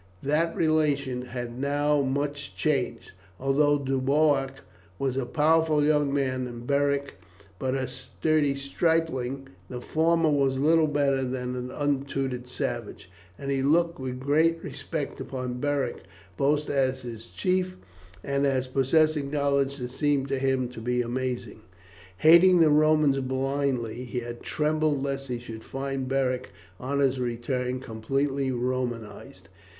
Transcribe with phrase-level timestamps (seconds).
[0.23, 3.11] That relation had now much changed.
[3.39, 4.63] Although Boduoc
[4.97, 7.19] was a powerful young man and Beric
[7.59, 13.61] but a sturdy stripling, the former was little better than an untutored savage, and he
[13.61, 15.97] looked with great respect upon Beric
[16.35, 17.77] both as his chief
[18.23, 21.61] and as possessing knowledge that seemed to him to be amazing.
[22.17, 26.49] Hating the Romans blindly he had trembled lest he should find Beric
[26.79, 29.47] on his return completely Romanized.